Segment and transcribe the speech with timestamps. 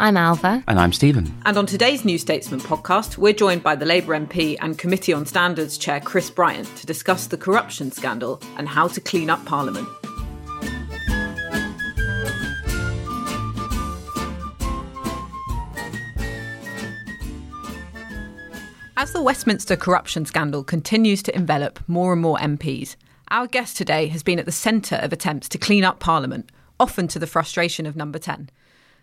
[0.00, 0.64] I'm Ailbhe.
[0.66, 1.30] And I'm Stephen.
[1.44, 5.26] And on today's New Statesman podcast, we're joined by the Labour MP and Committee on
[5.26, 9.86] Standards Chair Chris Bryant to discuss the corruption scandal and how to clean up Parliament.
[18.96, 22.96] As the Westminster corruption scandal continues to envelop more and more MPs,
[23.28, 27.06] our guest today has been at the centre of attempts to clean up Parliament, often
[27.08, 28.48] to the frustration of Number 10.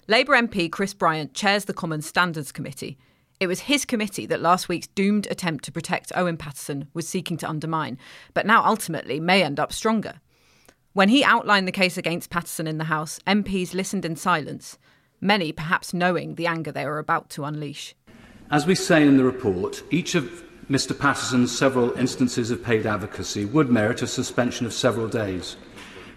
[0.10, 2.98] Labour MP Chris Bryant chairs the Common Standards Committee.
[3.42, 7.36] It was his committee that last week's doomed attempt to protect Owen Paterson was seeking
[7.36, 7.98] to undermine,
[8.34, 10.22] but now ultimately may end up stronger.
[10.94, 14.78] When he outlined the case against Paterson in the House, MPs listened in silence,
[15.20, 17.94] many perhaps knowing the anger they were about to unleash.
[18.50, 23.44] As we say in the report, each of Mr Paterson's several instances of paid advocacy
[23.44, 25.58] would merit a suspension of several days.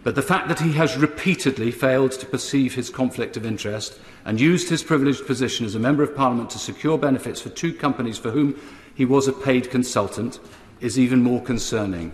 [0.03, 4.41] But the fact that he has repeatedly failed to perceive his conflict of interest and
[4.41, 8.17] used his privileged position as a Member of Parliament to secure benefits for two companies
[8.17, 8.59] for whom
[8.95, 10.41] he was a paid consultant
[10.81, 12.13] is even more concerning.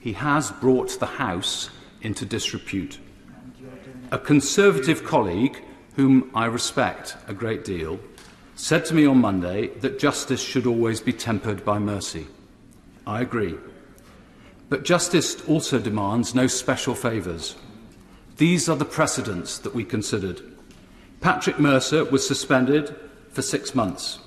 [0.00, 1.70] He has brought the House
[2.02, 2.98] into disrepute.
[4.12, 5.60] A Conservative colleague,
[5.96, 7.98] whom I respect a great deal,
[8.54, 12.28] said to me on Monday that justice should always be tempered by mercy.
[13.04, 13.56] I agree.
[14.68, 17.56] But justice also demands no special favours.
[18.36, 20.40] These are the precedents that we considered.
[21.20, 22.94] Patrick Mercer was suspended
[23.30, 24.18] for six months.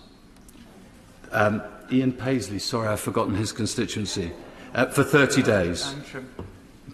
[1.31, 1.61] Um,
[1.91, 4.31] Ian Paisley, sorry, I've forgotten his constituency,
[4.73, 5.93] uh, for 30 days.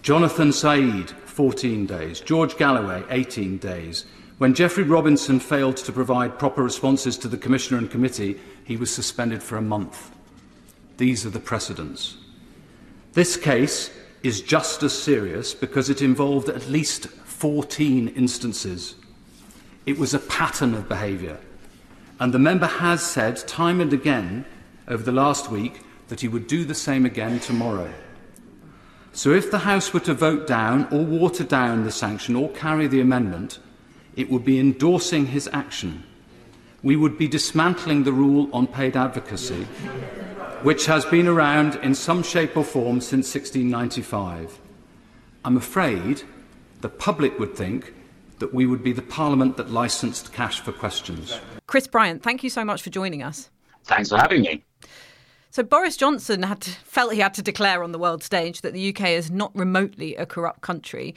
[0.01, 2.19] Jonathan Said, 14 days.
[2.19, 4.05] George Galloway, 18 days.
[4.37, 8.93] When Geoffrey Robinson failed to provide proper responses to the Commissioner and Committee, he was
[8.93, 10.11] suspended for a month.
[10.97, 12.17] These are the precedents.
[13.13, 13.91] This case
[14.23, 18.95] is just as serious because it involved at least 14 instances.
[19.85, 21.37] It was a pattern of behaviour.
[22.19, 24.45] And the member has said time and again
[24.87, 27.93] over the last week that he would do the same again tomorrow.
[29.11, 32.87] So if the House were to vote down or water down the sanction or carry
[32.87, 33.59] the amendment,
[34.15, 36.03] it would be endorsing his action.
[36.81, 39.67] We would be dismantling the rule on paid advocacy.
[40.63, 44.59] Which has been around in some shape or form since 1695.
[45.45, 46.23] I'm afraid
[46.81, 47.93] the public would think
[48.39, 51.39] that we would be the parliament that licensed cash for questions.
[51.67, 53.49] Chris Bryant, thank you so much for joining us.
[53.83, 54.63] Thanks for having me.
[55.49, 58.73] So Boris Johnson had to, felt he had to declare on the world stage that
[58.73, 61.13] the UK is not remotely a corrupt country.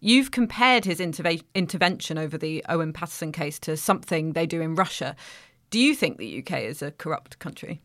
[0.00, 4.74] You've compared his interve- intervention over the Owen Paterson case to something they do in
[4.74, 5.16] Russia.
[5.70, 7.82] Do you think the UK is a corrupt country?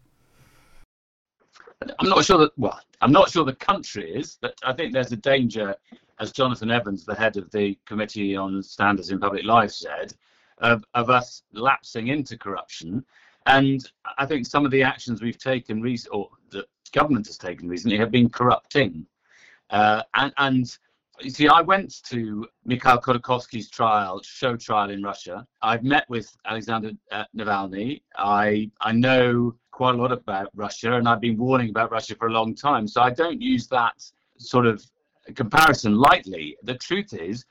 [1.81, 5.11] I'm not sure that, well, I'm not sure the country is, but I think there's
[5.11, 5.75] a danger,
[6.19, 10.13] as Jonathan Evans, the head of the Committee on Standards in Public Life, said,
[10.57, 13.05] of, of us lapsing into corruption.
[13.45, 17.69] And I think some of the actions we've taken, rec- or the government has taken
[17.69, 19.05] recently, have been corrupting.
[19.69, 20.77] Uh, and, and
[21.21, 25.45] you see, I went to Mikhail Khodorkovsky's trial, show trial in Russia.
[25.61, 28.01] I've met with Alexander uh, Navalny.
[28.17, 32.27] I I know quite a lot about Russia, and I've been warning about Russia for
[32.27, 32.85] a long time.
[32.85, 33.95] So I don't use that
[34.35, 34.85] sort of
[35.35, 36.57] comparison lightly.
[36.63, 37.45] The truth is,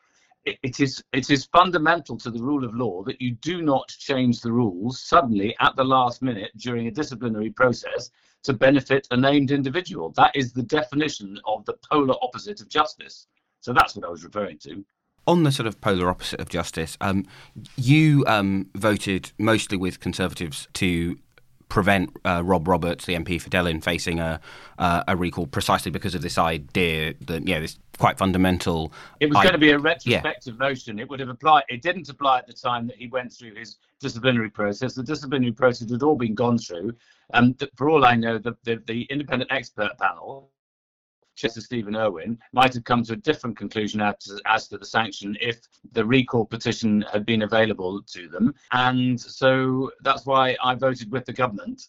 [0.45, 3.89] it, it is it is fundamental to the rule of law that you do not
[3.89, 8.11] change the rules suddenly at the last minute during a disciplinary process
[8.43, 10.11] to benefit a named individual.
[10.11, 13.27] That is the definition of the polar opposite of justice.
[13.61, 14.85] So that's what I was referring to.
[15.27, 17.27] On the sort of polar opposite of justice, um,
[17.77, 21.19] you um, voted mostly with Conservatives to
[21.69, 24.41] prevent uh, Rob Roberts, the MP for Delyn, facing a
[24.79, 28.93] uh, a recall precisely because of this idea that yeah, this quite fundamental.
[29.21, 29.83] It was I- going to be a yeah.
[29.83, 30.99] retrospective motion.
[30.99, 31.65] It would have applied.
[31.69, 34.95] It didn't apply at the time that he went through his disciplinary process.
[34.95, 36.95] The disciplinary process had all been gone through.
[37.35, 40.51] Um, for all I know, the, the, the independent expert panel,
[41.39, 44.85] Chester Stephen Irwin, might have come to a different conclusion as to, as to the
[44.85, 45.61] sanction if
[45.93, 48.53] the recall petition had been available to them.
[48.73, 51.81] And so that's why I voted with the government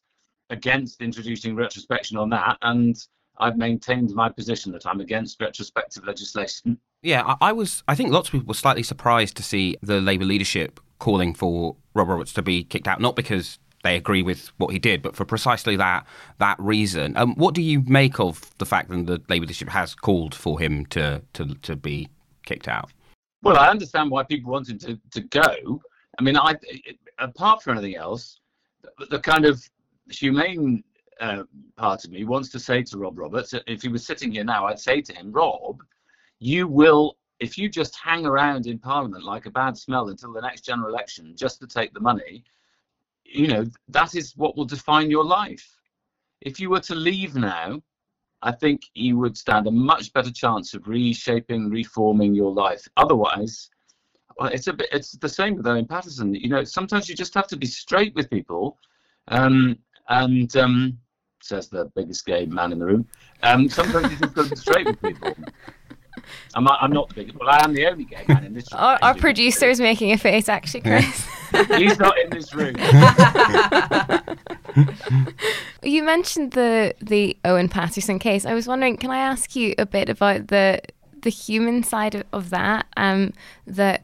[0.51, 2.57] against introducing retrospection on that.
[2.61, 2.95] And
[3.39, 6.77] I've maintained my position that I'm against retrospective legislation.
[7.01, 7.83] Yeah, I, I was.
[7.87, 11.77] I think lots of people were slightly surprised to see the Labour leadership calling for
[11.93, 15.15] Rob Roberts to be kicked out, not because they agree with what he did, but
[15.15, 16.05] for precisely that
[16.39, 17.15] that reason.
[17.17, 20.59] Um, what do you make of the fact that the Labour leadership has called for
[20.59, 22.09] him to to, to be
[22.45, 22.91] kicked out?
[23.41, 25.81] Well, I understand why people want him to, to go.
[26.19, 26.55] I mean, I
[27.19, 28.39] apart from anything else,
[28.97, 29.63] the, the kind of
[30.09, 30.83] humane
[31.19, 31.43] uh,
[31.77, 34.65] part of me wants to say to Rob Roberts, if he was sitting here now,
[34.65, 35.81] I'd say to him, Rob,
[36.39, 40.41] you will, if you just hang around in Parliament like a bad smell until the
[40.41, 42.43] next general election just to take the money,
[43.31, 45.67] you know, that is what will define your life.
[46.41, 47.81] If you were to leave now,
[48.41, 52.87] I think you would stand a much better chance of reshaping, reforming your life.
[52.95, 53.69] Otherwise,
[54.37, 54.87] well, it's a bit.
[54.93, 56.33] It's the same with Owen Paterson.
[56.33, 58.77] You know, sometimes you just have to be straight with people,
[59.27, 59.77] um,
[60.07, 60.97] and um,
[61.41, 63.07] says the biggest gay man in the room.
[63.43, 65.35] Um, sometimes you just got to be straight with people.
[66.55, 67.37] I'm not, I'm not the biggest.
[67.37, 68.81] Well, I am the only gay man in this room.
[68.81, 71.27] Our, our producer is making a face, actually, Chris.
[71.77, 72.75] He's not in this room.
[75.81, 78.45] You mentioned the the Owen Paterson case.
[78.45, 80.81] I was wondering, can I ask you a bit about the
[81.21, 82.85] the human side of, of that?
[82.97, 83.33] Um,
[83.65, 84.03] that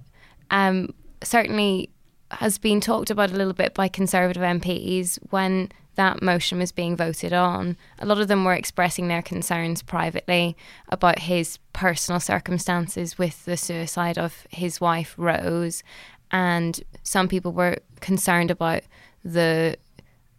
[0.51, 1.89] um, certainly
[2.31, 6.95] has been talked about a little bit by Conservative MPs when that motion was being
[6.95, 7.77] voted on.
[7.99, 10.55] A lot of them were expressing their concerns privately
[10.89, 15.83] about his personal circumstances with the suicide of his wife Rose,
[16.31, 18.83] and some people were concerned about
[19.23, 19.77] the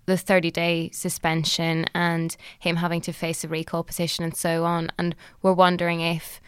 [0.06, 4.88] the 30 day suspension and him having to face a recall petition and so on.
[4.98, 6.40] And we're wondering if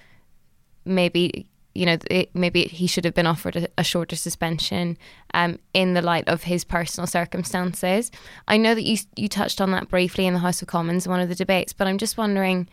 [0.84, 4.98] maybe, you know, it, maybe he should have been offered a, a shorter suspension
[5.32, 8.10] um, in the light of his personal circumstances.
[8.48, 11.10] I know that you, you touched on that briefly in the House of Commons, in
[11.10, 12.69] one of the debates, but I'm just wondering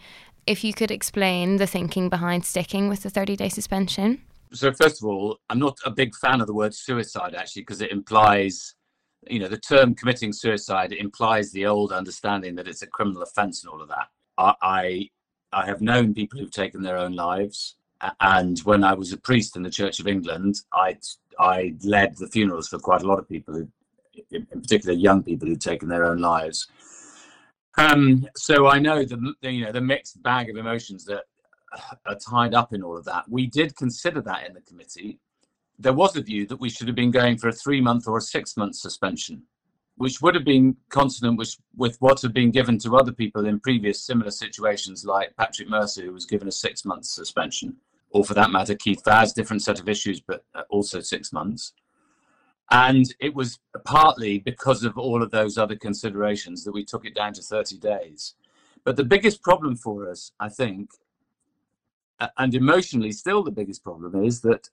[0.48, 4.24] if you could explain the thinking behind sticking with the 30 day suspension.
[4.52, 7.82] so first of all, I'm not a big fan of the word suicide actually because
[7.82, 8.74] it implies,
[9.28, 13.64] you know, the term committing suicide implies the old understanding that it's a criminal offence
[13.64, 14.08] and all of that.
[14.38, 15.10] I, I
[15.54, 17.76] I have known people who've taken their own lives,
[18.20, 20.98] and when I was a priest in the Church of England, I
[21.40, 23.68] I led the funerals for quite a lot of people who,
[24.32, 26.68] in particular, young people who'd taken their own lives.
[27.78, 31.24] Um, so I know the, the you know the mixed bag of emotions that
[32.06, 33.26] are tied up in all of that.
[33.30, 35.20] We did consider that in the committee.
[35.78, 38.18] There was a view that we should have been going for a three month or
[38.18, 39.44] a six month suspension,
[39.98, 43.60] which would have been consonant with, with what had been given to other people in
[43.60, 47.78] previous similar situations, like Patrick Mercer, who was given a six month suspension,
[48.10, 51.74] or for that matter, Keith Vaz, different set of issues, but uh, also six months.
[52.72, 57.16] And it was partly because of all of those other considerations that we took it
[57.16, 58.34] down to 30 days.
[58.84, 60.90] But the biggest problem for us, I think,
[62.38, 64.70] and emotionally still the biggest problem is that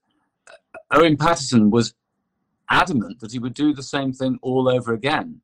[0.49, 1.93] uh, Owen Paterson was
[2.69, 5.41] adamant that he would do the same thing all over again.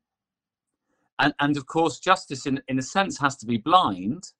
[1.18, 4.32] And, and of course, justice in, in a sense has to be blind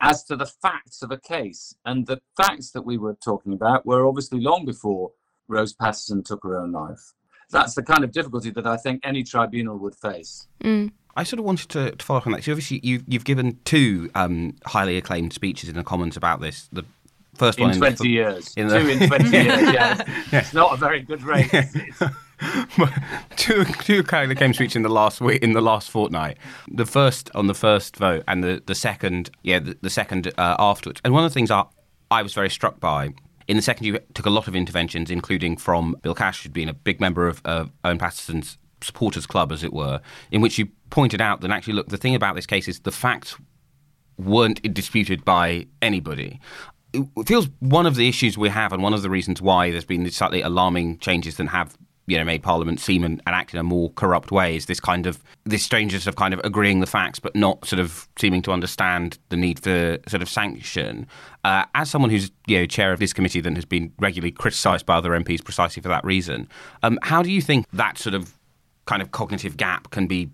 [0.00, 1.74] as to the facts of a case.
[1.84, 5.12] And the facts that we were talking about were obviously long before
[5.48, 7.12] Rose Paterson took her own life.
[7.50, 10.48] That's the kind of difficulty that I think any tribunal would face.
[11.14, 12.44] I sort of wanted to, to follow up on that.
[12.44, 16.68] So obviously, you've you've given two um, highly acclaimed speeches in the Commons about this.
[16.72, 16.84] The
[17.34, 18.52] first In one 20 the, years.
[18.56, 20.02] in Two in 20 years, yeah.
[20.32, 21.52] It's not a very good rate.
[21.52, 22.12] It's-
[23.36, 26.38] two two highly acclaimed speeches in the last week in the last fortnight.
[26.68, 30.56] The first on the first vote, and the the second, yeah, the, the second uh,
[30.58, 31.00] afterwards.
[31.04, 31.64] And one of the things I
[32.10, 33.10] I was very struck by.
[33.48, 36.68] In the second, you took a lot of interventions, including from Bill Cash, who'd been
[36.68, 40.68] a big member of uh, Owen Paterson's supporters club, as it were, in which you
[40.90, 43.36] pointed out that actually, look, the thing about this case is the facts
[44.16, 46.38] weren't disputed by anybody.
[46.92, 49.84] It feels one of the issues we have, and one of the reasons why there's
[49.84, 53.60] been slightly alarming changes that have you know made Parliament seem and, and act in
[53.60, 56.86] a more corrupt way is this kind of this strangeness of kind of agreeing the
[56.86, 61.06] facts but not sort of seeming to understand the need for sort of sanction.
[61.44, 64.84] Uh, as someone who's you know chair of this committee that has been regularly criticised
[64.86, 66.48] by other MPs precisely for that reason,
[66.82, 68.36] um, how do you think that sort of
[68.86, 70.30] kind of cognitive gap can be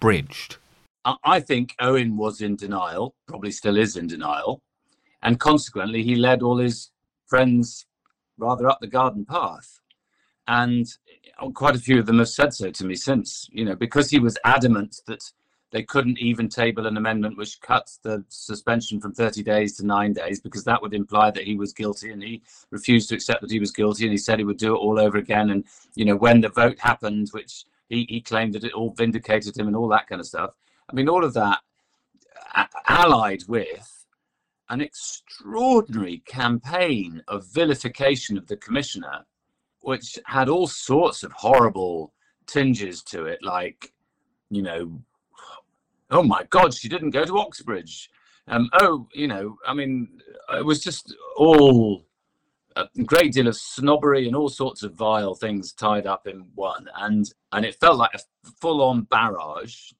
[0.00, 0.56] bridged?
[1.24, 4.60] I think Owen was in denial, probably still is in denial,
[5.22, 6.90] and consequently, he led all his
[7.26, 7.86] friends
[8.36, 9.80] rather up the garden path.
[10.46, 10.86] And
[11.38, 14.10] uh, quite a few of them have said so to me since, you know, because
[14.10, 15.30] he was adamant that
[15.70, 20.12] they couldn't even table an amendment which cuts the suspension from 30 days to nine
[20.12, 23.50] days because that would imply that he was guilty and he refused to accept that
[23.50, 26.04] he was guilty and he said he would do it all over again and you
[26.04, 29.76] know when the vote happened which he, he claimed that it all vindicated him and
[29.76, 30.54] all that kind of stuff
[30.90, 31.60] i mean all of that
[32.56, 33.97] uh, allied with
[34.70, 39.24] an extraordinary campaign of vilification of the commissioner
[39.80, 42.12] which had all sorts of horrible
[42.46, 43.92] tinges to it like
[44.50, 45.00] you know
[46.10, 48.10] oh my God, she didn't go to Oxbridge.
[48.46, 50.20] Um, oh, you know, I mean,
[50.54, 52.04] it was just all
[52.76, 56.86] a great deal of snobbery and all sorts of vile things tied up in one,
[56.96, 59.92] and and it felt like a full-on barrage.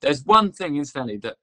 [0.00, 1.36] There's one thing, incidentally, that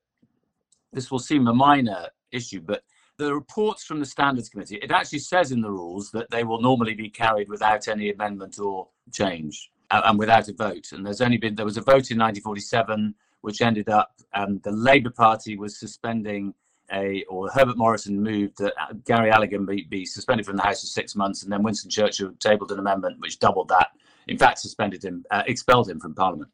[0.94, 2.84] this will seem a minor issue, but
[3.18, 6.62] the reports from the Standards Committee, it actually says in the rules that they will
[6.62, 10.88] normally be carried without any amendment or change uh, and without a vote.
[10.92, 14.72] And there's only been there was a vote in 1947 which ended up um, the
[14.72, 16.54] Labour Party was suspending
[16.94, 20.82] a, or Herbert Morrison moved that uh, Garry Allighan be, be suspended from the House
[20.82, 23.90] for six months, and then Winston Churchill tabled an amendment which doubled that.
[24.28, 26.52] In fact, suspended him, uh, expelled him from Parliament.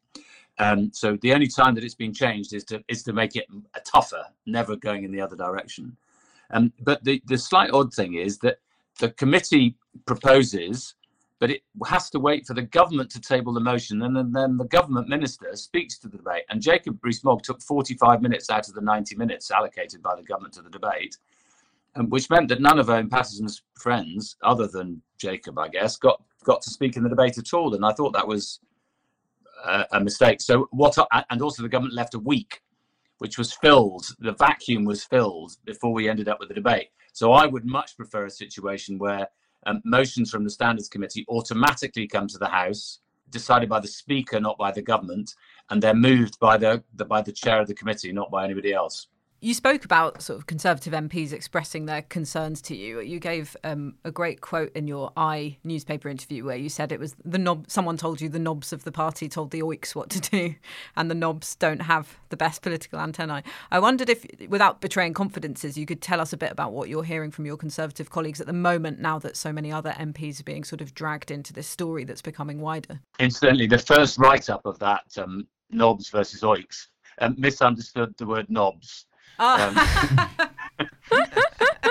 [0.58, 3.46] Um, so the only time that it's been changed is to is to make it
[3.84, 5.96] tougher, never going in the other direction.
[6.50, 8.58] Um, but the the slight odd thing is that
[8.98, 10.94] the committee proposes
[11.38, 14.56] but it has to wait for the government to table the motion, and then, then
[14.56, 16.44] the government minister speaks to the debate.
[16.48, 20.54] And Jacob Rees-Mogg took 45 minutes out of the 90 minutes allocated by the government
[20.54, 21.16] to the debate,
[21.94, 26.22] um, which meant that none of Owen Paterson's friends, other than Jacob, I guess, got
[26.44, 27.74] got to speak in the debate at all.
[27.74, 28.60] And I thought that was
[29.64, 30.40] a, a mistake.
[30.40, 30.96] So what?
[31.30, 32.62] And also the government left a week,
[33.18, 34.06] which was filled.
[34.18, 36.88] The vacuum was filled before we ended up with the debate.
[37.12, 39.28] So I would much prefer a situation where
[39.66, 43.00] um, motions from the Standards Committee automatically come to the House,
[43.30, 45.34] decided by the Speaker, not by the government,
[45.70, 48.72] and they're moved by the, the by the chair of the committee, not by anybody
[48.72, 49.08] else.
[49.40, 53.00] You spoke about sort of Conservative MPs expressing their concerns to you.
[53.00, 56.98] You gave um, a great quote in your I newspaper interview where you said it
[56.98, 57.70] was the knob.
[57.70, 60.56] Someone told you the knobs of the party told the oiks what to do,
[60.96, 63.44] and the knobs don't have the best political antennae.
[63.70, 67.04] I wondered if, without betraying confidences, you could tell us a bit about what you're
[67.04, 68.98] hearing from your Conservative colleagues at the moment.
[68.98, 72.22] Now that so many other MPs are being sort of dragged into this story that's
[72.22, 72.98] becoming wider.
[73.20, 76.88] Incidentally, the first write-up of that um, knobs versus oiks
[77.20, 79.06] um, misunderstood the word knobs
[79.38, 79.68] Oh.
[79.68, 80.30] Um,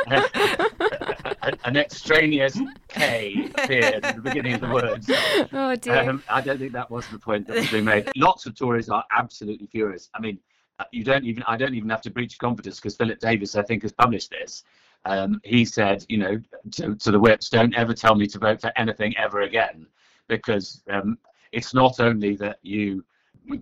[1.64, 5.10] an extraneous K appeared at the beginning of the words.
[5.54, 6.10] Oh dear.
[6.10, 8.10] Um, I don't think that was the point that was being made.
[8.16, 10.10] Lots of Tories are absolutely furious.
[10.14, 10.40] I mean,
[10.80, 13.64] uh, you don't even I don't even have to breach confidence because Philip Davies, I
[13.64, 14.64] think, has published this.
[15.06, 16.42] Um, he said, you know,
[16.72, 19.86] to, to, the whips, don't ever tell me to vote for anything ever again,
[20.28, 21.18] because um,
[21.52, 23.06] it's not only that you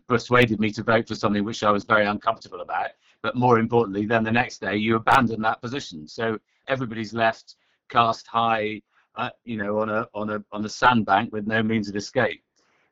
[0.08, 2.92] persuaded me to vote for something which I was very uncomfortable about,
[3.26, 6.08] but more importantly, then the next day you abandon that position.
[6.08, 7.56] So everybody's left
[7.90, 8.84] cast high,
[9.16, 12.44] uh, you know, on a on a on a sandbank with no means of escape.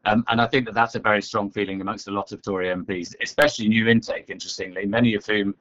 [0.05, 2.69] Um, and I think that that's a very strong feeling amongst a lot of Tory
[2.69, 4.31] MPs, especially new intake.
[4.31, 5.53] Interestingly, many of whom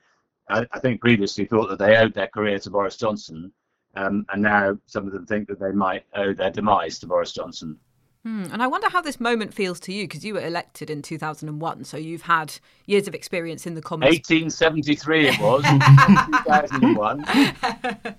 [0.48, 3.52] I, I think previously thought that they owed their career to Boris Johnson,
[3.94, 7.32] um, and now some of them think that they might owe their demise to Boris
[7.32, 7.78] Johnson.
[8.24, 8.44] Hmm.
[8.52, 11.84] And I wonder how this moment feels to you because you were elected in 2001,
[11.84, 12.54] so you've had
[12.86, 14.10] years of experience in the Commons.
[14.10, 15.64] 1873 it was,
[16.44, 18.16] 2001.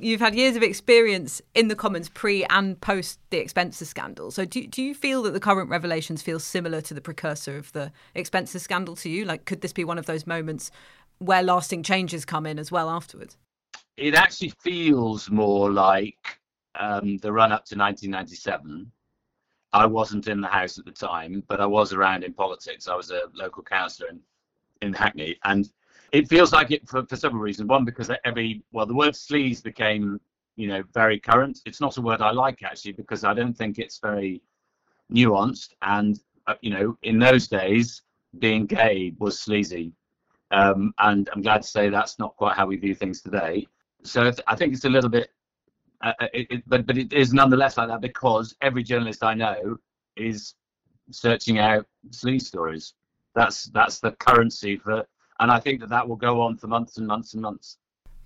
[0.00, 4.30] you've had years of experience in the Commons pre and post the expenses scandal.
[4.30, 7.72] So do, do you feel that the current revelations feel similar to the precursor of
[7.72, 9.24] the expenses scandal to you?
[9.24, 10.70] Like, could this be one of those moments
[11.18, 13.36] where lasting changes come in as well afterwards?
[13.96, 16.38] It actually feels more like
[16.78, 18.92] um, the run up to 1997
[19.72, 22.88] I wasn't in the house at the time, but I was around in politics.
[22.88, 24.20] I was a local councillor in,
[24.82, 25.70] in Hackney, and
[26.12, 27.68] it feels like it for, for several reasons.
[27.68, 30.20] One, because every well, the word sleaze became
[30.56, 31.60] you know very current.
[31.66, 34.42] It's not a word I like actually because I don't think it's very
[35.12, 35.74] nuanced.
[35.82, 38.02] And uh, you know, in those days,
[38.38, 39.92] being gay was sleazy,
[40.50, 43.68] um, and I'm glad to say that's not quite how we view things today.
[44.02, 45.30] So I think it's a little bit
[46.02, 49.76] it, but but it is nonetheless like that because every journalist I know
[50.16, 50.54] is
[51.10, 52.94] searching out sleaze stories.
[53.34, 55.06] That's that's the currency for,
[55.40, 57.78] and I think that that will go on for months and months and months.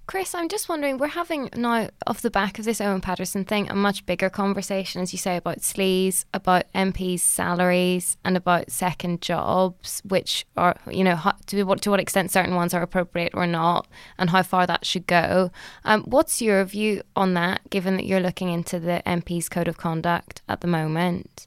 [0.06, 3.70] Chris, I'm just wondering, we're having now, off the back of this Owen Paterson thing,
[3.70, 9.22] a much bigger conversation, as you say, about sleaze, about MPs' salaries, and about second
[9.22, 13.46] jobs, which are, you know, to what, to what extent certain ones are appropriate or
[13.46, 15.50] not, and how far that should go.
[15.84, 19.78] Um, what's your view on that, given that you're looking into the MP's code of
[19.78, 21.46] conduct at the moment?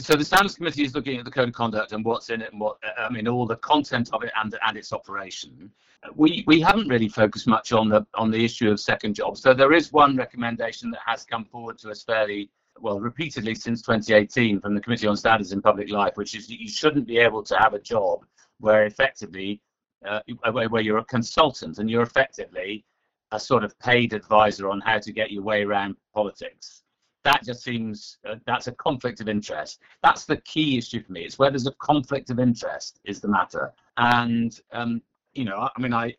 [0.00, 2.52] So the standards committee is looking at the code of conduct and what's in it
[2.52, 5.70] and what i mean all the content of it and and its operation.
[6.14, 9.42] We we haven't really focused much on the on the issue of second jobs.
[9.42, 12.50] So there is one recommendation that has come forward to us fairly
[12.80, 16.60] well repeatedly since 2018 from the committee on standards in public life which is that
[16.60, 18.24] you shouldn't be able to have a job
[18.60, 19.60] where effectively
[20.06, 20.20] uh,
[20.52, 22.84] where you're a consultant and you're effectively
[23.32, 26.84] a sort of paid advisor on how to get your way around politics
[27.24, 29.80] that just seems uh, that's a conflict of interest.
[30.02, 31.22] That's the key issue for me.
[31.22, 33.72] It's where there's a conflict of interest is the matter.
[33.96, 36.14] And um, you know, I mean, I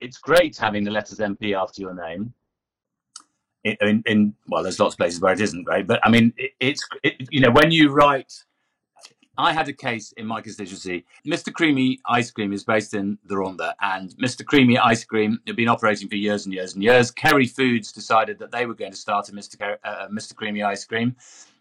[0.00, 2.32] it's great having the letters MP after your name.
[3.64, 6.32] In, in, in well, there's lots of places where it isn't great, but I mean,
[6.36, 8.32] it, it's it, you know when you write
[9.38, 11.06] I had a case in my constituency.
[11.24, 11.52] Mr.
[11.52, 14.44] Creamy Ice Cream is based in the Rhondda, and Mr.
[14.44, 17.12] Creamy Ice Cream had been operating for years and years and years.
[17.12, 19.56] Kerry Foods decided that they were going to start a Mr.
[19.56, 20.34] Ker- uh, Mr.
[20.34, 21.14] Creamy Ice Cream,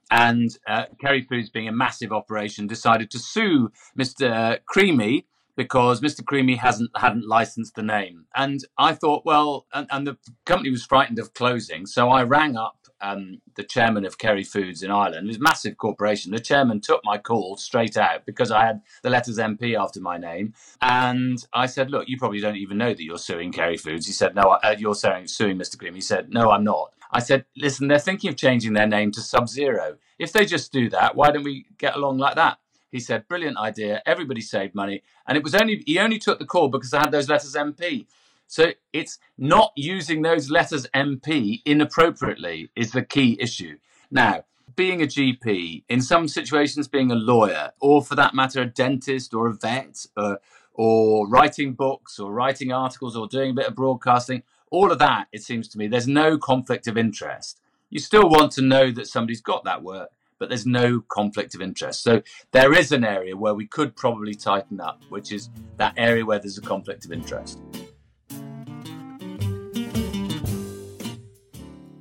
[0.10, 4.58] and uh, Kerry Foods, being a massive operation, decided to sue Mr.
[4.66, 6.26] Creamy because Mr.
[6.26, 8.26] Creamy hasn't hadn't licensed the name.
[8.36, 12.56] And I thought, well, and, and the company was frightened of closing, so I rang
[12.56, 15.30] up um, the chairman of Kerry Foods in Ireland.
[15.30, 16.32] It a massive corporation.
[16.32, 20.18] The chairman took my call straight out because I had the letters MP after my
[20.18, 20.54] name.
[20.82, 24.08] And I said, Look, you probably don't even know that you're suing Kerry Foods.
[24.08, 25.78] He said, No, uh, you're suing, suing Mr.
[25.78, 25.96] Grimm.
[25.96, 26.94] He said, No, I'm not.
[27.12, 29.98] I said, Listen, they're thinking of changing their name to Sub Zero.
[30.20, 32.58] If they just do that, why don't we get along like that?
[32.92, 34.02] He said, Brilliant idea.
[34.06, 35.04] Everybody saved money.
[35.28, 38.08] And it was only, he only took the call because I had those letters MP.
[38.48, 43.78] So it's not using those letters MP inappropriately is the key issue.
[44.10, 48.66] Now, being a GP, in some situations, being a lawyer, or for that matter, a
[48.66, 50.36] dentist or a vet, uh,
[50.74, 55.28] or writing books or writing articles or doing a bit of broadcasting, all of that,
[55.32, 57.60] it seems to me, there's no conflict of interest.
[57.90, 61.62] You still want to know that somebody's got that work, but there's no conflict of
[61.62, 62.04] interest.
[62.04, 66.26] So there is an area where we could probably tighten up, which is that area
[66.26, 67.60] where there's a conflict of interest.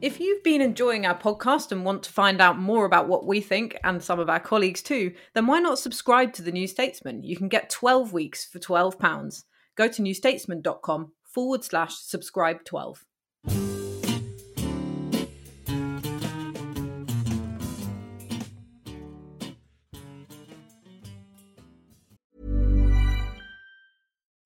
[0.06, 3.40] If you've been enjoying our podcast and want to find out more about what we
[3.40, 7.24] think and some of our colleagues too, then why not subscribe to The New Statesman?
[7.24, 9.42] You can get 12 weeks for £12.
[9.74, 13.04] Go to newstatesman.com forward slash subscribe 12.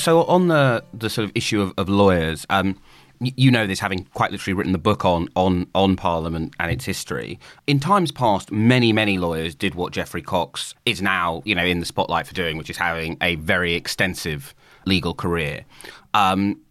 [0.00, 2.80] So on the the sort of issue of, of lawyers, um,
[3.20, 6.86] you know this, having quite literally written the book on on on Parliament and its
[6.86, 7.38] history.
[7.66, 11.80] In times past, many many lawyers did what Geoffrey Cox is now, you know, in
[11.80, 14.54] the spotlight for doing, which is having a very extensive
[14.86, 15.66] legal career.
[16.14, 16.62] Um,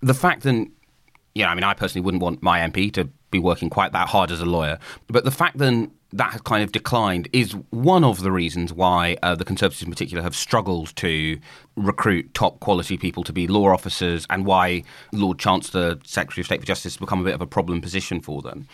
[0.00, 0.66] the fact that,
[1.34, 4.30] yeah, I mean, I personally wouldn't want my MP to be working quite that hard
[4.30, 8.22] as a lawyer, but the fact that that has kind of declined is one of
[8.22, 11.38] the reasons why uh, the Conservatives in particular have struggled to
[11.76, 16.60] recruit top quality people to be law officers and why Lord Chancellor, Secretary of State
[16.60, 18.66] for Justice has become a bit of a problem position for them.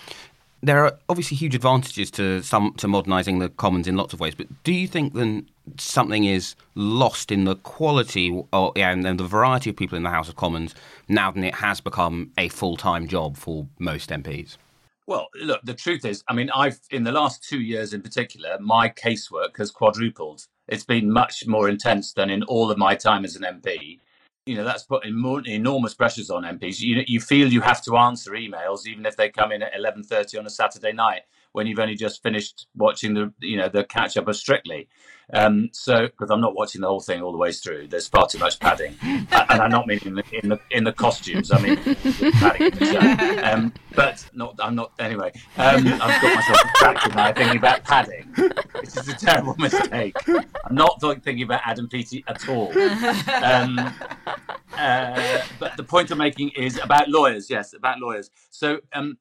[0.65, 4.37] There are obviously huge advantages to some to modernising the Commons in lots of ways,
[4.37, 9.27] but do you think then something is lost in the quality or, yeah, and the
[9.27, 10.77] variety of people in the House of Commons
[11.09, 14.57] now that it has become a full time job for most MPs?
[15.07, 18.57] Well, look, the truth is, I mean, I've in the last two years in particular,
[18.61, 20.47] my casework has quadrupled.
[20.69, 23.99] It's been much more intense than in all of my time as an MP.
[24.47, 26.81] You know, that's more, enormous pressures on MPs.
[26.81, 30.05] You you feel you have to answer emails even if they come in at eleven
[30.05, 31.23] thirty on a Saturday night.
[31.53, 34.89] When you've only just finished watching the you know the catch up of Strictly.
[35.35, 38.27] Um, so because I'm not watching the whole thing all the way through, there's far
[38.27, 41.51] too much padding, and I'm not meaning in the in the, in the costumes.
[41.51, 43.43] I mean padding in the show.
[43.43, 45.33] Um, but not I'm not anyway.
[45.57, 50.17] Um, I've got myself distracted now thinking about padding, which is a terrible mistake.
[50.29, 52.73] I'm not thinking about Adam Peaty at all.
[53.43, 53.79] Um,
[54.77, 57.49] uh, but the point I'm making is about lawyers.
[57.49, 58.31] Yes, about lawyers.
[58.51, 59.19] So um,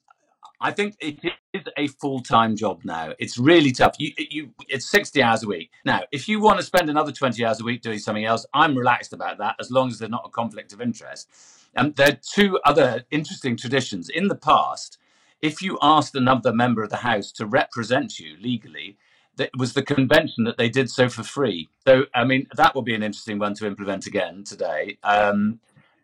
[0.62, 1.20] I think it
[1.54, 3.14] is a full time job now.
[3.20, 3.96] It's really tough.
[3.98, 5.72] You, you, it's 60 hours a week.
[5.86, 8.78] Now, if you want to spend another 20 hours a week doing something else, I'm
[8.78, 11.28] relaxed about that as long as there's not a conflict of interest.
[11.76, 14.10] And um, there are two other interesting traditions.
[14.10, 14.98] In the past,
[15.42, 18.98] if you asked another member of the House to represent you legally,
[19.40, 21.70] it was the convention that they did so for free.
[21.88, 24.98] So, I mean, that will be an interesting one to implement again today.
[25.04, 25.60] Um,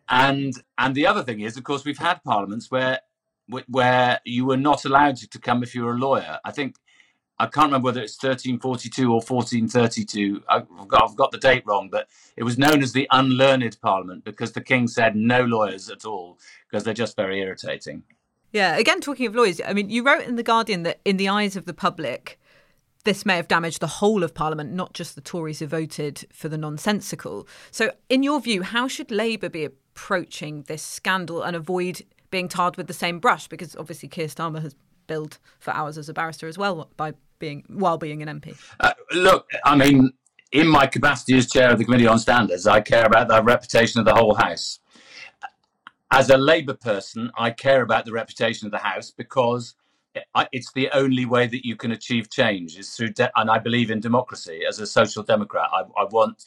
[0.08, 3.00] and and the other thing is, of course, we've had parliaments where
[3.68, 6.38] where you were not allowed to come if you were a lawyer.
[6.44, 6.76] I think
[7.40, 10.42] I can't remember whether it's 1342 or 1432.
[10.48, 14.24] I've got, I've got the date wrong, but it was known as the unlearned parliament
[14.24, 18.02] because the king said no lawyers at all because they're just very irritating.
[18.52, 21.28] Yeah, again, talking of lawyers, I mean, you wrote in The Guardian that in the
[21.28, 22.40] eyes of the public,
[23.04, 26.48] this may have damaged the whole of Parliament, not just the Tories who voted for
[26.48, 27.46] the nonsensical.
[27.70, 32.76] So, in your view, how should Labour be approaching this scandal and avoid being tarred
[32.76, 34.74] with the same brush because obviously Keir Starmer has
[35.06, 38.56] billed for hours as a barrister as well by being while being an MP.
[38.80, 40.12] Uh, look, I mean,
[40.52, 44.00] in my capacity as chair of the Committee on Standards, I care about the reputation
[44.00, 44.80] of the whole House.
[46.10, 49.74] As a Labour person, I care about the reputation of the House because
[50.52, 53.90] it's the only way that you can achieve change is through, de- and I believe
[53.90, 54.62] in democracy.
[54.66, 56.44] As a social democrat, I, I want,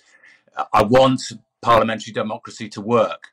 [0.74, 1.22] I want
[1.62, 3.30] parliamentary democracy to work.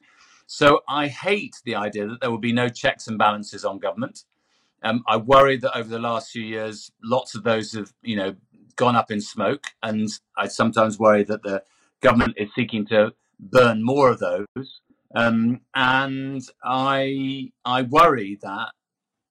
[0.51, 4.25] So I hate the idea that there will be no checks and balances on government.
[4.83, 8.35] Um, I worry that over the last few years, lots of those have, you know,
[8.75, 10.09] gone up in smoke, and
[10.39, 11.65] I sometimes worry that the
[12.01, 14.81] government is seeking to burn more of those.
[15.15, 18.71] Um, and I I worry that,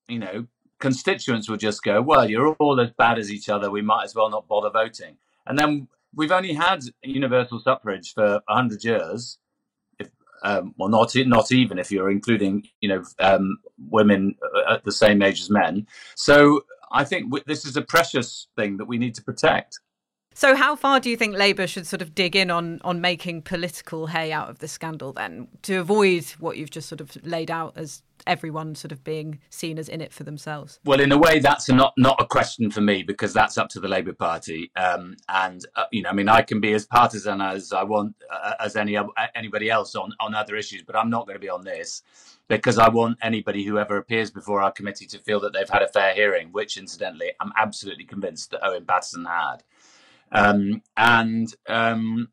[0.08, 0.46] you know,
[0.80, 3.72] constituents will just go, well, you're all as bad as each other.
[3.72, 5.18] We might as well not bother voting.
[5.48, 9.40] And then we've only had universal suffrage for hundred years
[10.43, 13.58] um, well, not not even if you're including, you know, um,
[13.89, 14.36] women
[14.69, 15.88] at the same age as men.
[16.15, 19.80] So I think this is a precious thing that we need to protect.
[20.38, 23.41] So, how far do you think Labour should sort of dig in on on making
[23.41, 27.50] political hay out of the scandal then, to avoid what you've just sort of laid
[27.50, 30.80] out as everyone sort of being seen as in it for themselves?
[30.86, 33.80] Well, in a way, that's not not a question for me because that's up to
[33.80, 34.69] the Labour Party.
[34.76, 38.15] Um, and uh, you know, I mean, I can be as partisan as I want
[38.32, 38.95] uh, as any
[39.34, 42.04] anybody else on on other issues, but I'm not going to be on this
[42.47, 45.82] because I want anybody who ever appears before our committee to feel that they've had
[45.82, 49.63] a fair hearing, which, incidentally, I'm absolutely convinced that Owen Paterson had.
[50.32, 52.30] Um, and um,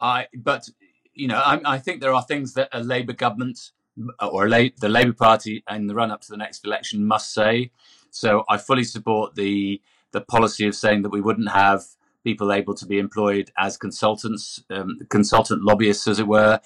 [0.00, 0.68] I, but
[1.14, 3.70] you know, I, I, think there are things that a Labour government
[4.20, 7.70] or La- the Labour Party in the run up to the next election must say.
[8.10, 9.80] So I fully support the
[10.12, 11.84] the policy of saying that we wouldn't have
[12.24, 16.60] people able to be employed as consultants, um, consultant lobbyists, as it were,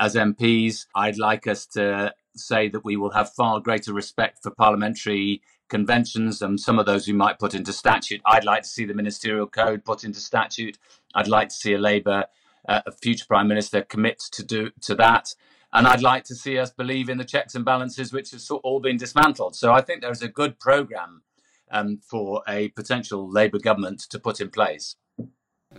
[0.00, 0.86] as MPs.
[0.94, 6.42] I'd like us to say that we will have far greater respect for parliamentary conventions
[6.42, 8.20] and some of those we might put into statute.
[8.26, 10.78] I'd like to see the ministerial code put into statute.
[11.14, 12.24] I'd like to see a Labour,
[12.68, 15.34] uh, a future prime minister commit to do to that.
[15.72, 18.80] And I'd like to see us believe in the checks and balances, which have all
[18.80, 19.54] been dismantled.
[19.54, 21.22] So I think there's a good programme
[21.70, 24.96] um, for a potential Labour government to put in place.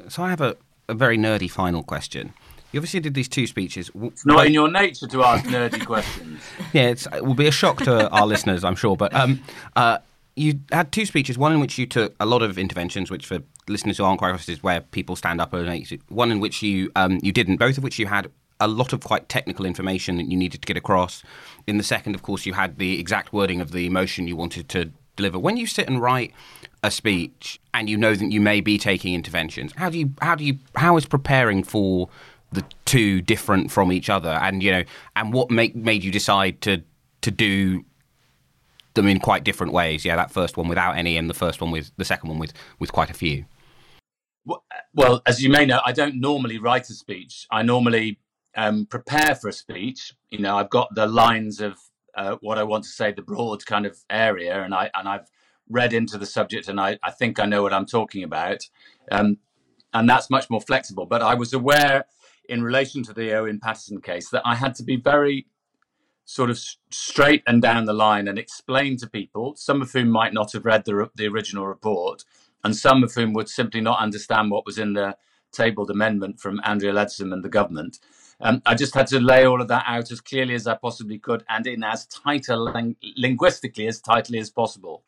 [0.08, 2.34] So I have a, a very nerdy final question.
[2.72, 3.90] You obviously did these two speeches.
[3.96, 6.42] It's not in your nature to ask nerdy questions.
[6.74, 8.96] Yeah, it will be a shock to our listeners, I'm sure.
[8.96, 9.42] But um,
[9.76, 9.98] uh,
[10.36, 13.40] you had two speeches, one in which you took a lot of interventions, which for
[13.68, 16.92] listeners who aren't quite across is where people stand up and one in which you
[16.96, 18.30] um, you didn't, both of which you had
[18.60, 21.24] a lot of quite technical information that you needed to get across.
[21.66, 24.70] In the second, of course, you had the exact wording of the motion you wanted
[24.70, 25.40] to deliver.
[25.40, 26.34] When you sit and write
[26.84, 30.36] a speech and you know that you may be taking interventions, how do you how
[30.36, 32.10] do you how is preparing for
[32.52, 34.84] the two different from each other, and you know,
[35.16, 36.84] and what make, made you decide to
[37.22, 37.84] to do
[38.94, 40.06] them in quite different ways?
[40.06, 42.54] Yeah, that first one without any, and the first one with the second one with
[42.80, 43.46] with quite a few.
[44.94, 47.46] Well, as you may know, I don't normally write a speech.
[47.52, 48.20] I normally
[48.56, 50.14] um, prepare for a speech.
[50.32, 51.78] You know, I've got the lines of
[52.16, 55.30] uh, what I want to say, the broad kind of area, and I and I've
[55.70, 58.68] read into the subject, and I, I think I know what I'm talking about,
[59.12, 59.38] um,
[59.94, 61.06] and that's much more flexible.
[61.06, 62.06] But I was aware
[62.50, 65.48] in relation to the Owen Paterson case that I had to be very
[66.26, 66.60] sort of
[66.92, 70.66] straight and down the line and explain to people, some of whom might not have
[70.66, 72.24] read the, the original report,
[72.64, 75.16] and some of whom would simply not understand what was in the
[75.52, 78.00] tabled amendment from Andrea Leadsom and the government.
[78.42, 81.18] Um, I just had to lay all of that out as clearly as I possibly
[81.18, 85.04] could and in as tight a ling- linguistically as tightly as possible.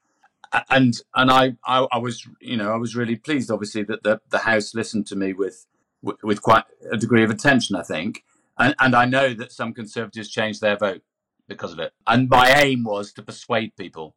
[0.70, 4.20] And and I, I, I was you know I was really pleased obviously that the,
[4.32, 5.66] the House listened to me with
[6.02, 8.24] with quite a degree of attention I think
[8.58, 11.02] and, and I know that some Conservatives changed their vote
[11.48, 11.94] because of it.
[12.06, 14.16] And my aim was to persuade people.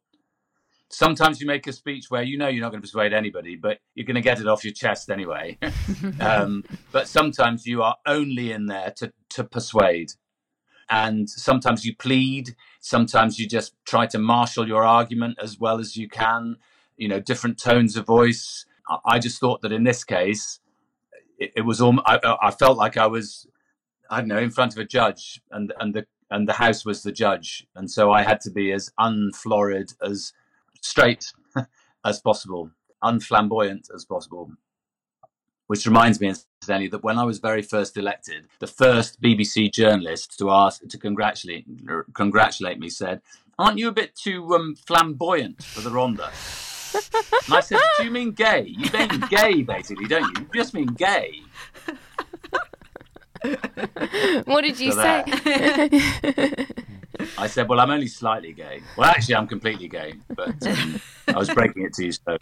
[0.89, 3.79] Sometimes you make a speech where you know you're not going to persuade anybody, but
[3.95, 5.57] you're going to get it off your chest anyway.
[6.21, 10.11] um, but sometimes you are only in there to, to persuade.
[10.89, 15.97] And sometimes you plead, sometimes you just try to marshal your argument as well as
[15.97, 16.57] you can,
[16.97, 18.67] you know, different tones of voice.
[19.03, 20.59] I just thought that in this case,
[21.39, 23.47] it, it was all, I, I felt like I was
[24.09, 27.03] I don't know, in front of a judge, and and the and the house was
[27.03, 30.33] the judge, and so I had to be as unflorid, as
[30.81, 31.31] straight
[32.05, 32.71] as possible,
[33.03, 34.51] unflamboyant as possible.
[35.67, 40.37] Which reminds me, incidentally, that when I was very first elected, the first BBC journalist
[40.37, 41.65] to ask to congratulate
[42.13, 43.21] congratulate me said,
[43.57, 46.74] "Aren't you a bit too um, flamboyant for the Rhondda?"
[47.45, 48.65] And I said, "Do you mean gay?
[48.67, 50.43] You mean gay, basically, don't you?
[50.43, 51.41] You just mean gay."
[54.45, 55.23] what did you so say?
[57.37, 58.81] I said, "Well, I'm only slightly gay.
[58.97, 62.37] Well, actually, I'm completely gay, but um, I was breaking it to you." So.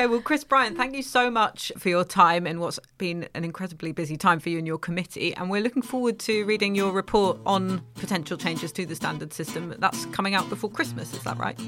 [0.00, 3.44] Okay, well, Chris Bryant, thank you so much for your time in what's been an
[3.44, 5.36] incredibly busy time for you and your committee.
[5.36, 9.74] And we're looking forward to reading your report on potential changes to the standard system.
[9.78, 11.60] That's coming out before Christmas, is that right?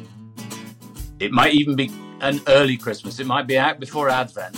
[1.21, 1.93] It might even be
[2.23, 3.21] an early Christmas.
[3.21, 4.57] It might be out before Advent.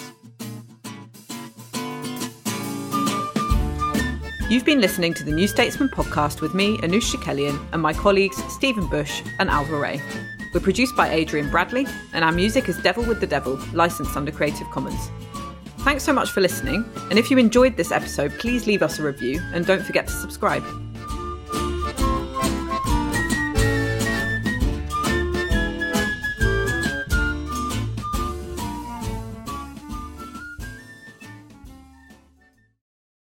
[4.49, 8.41] You've been listening to the New Statesman podcast with me, Anoosh Chakelian, and my colleagues
[8.55, 10.34] Stephen Bush and Ailbhe Rea.
[10.55, 14.31] We're produced by Adrian Bradley, and our music is Devil with the Devil, licensed under
[14.31, 15.11] Creative Commons.
[15.79, 19.03] Thanks so much for listening, and if you enjoyed this episode, please leave us a
[19.03, 20.63] review and don't forget to subscribe.